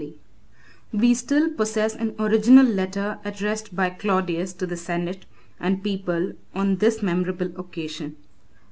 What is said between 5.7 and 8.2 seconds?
people on this memorable occasion.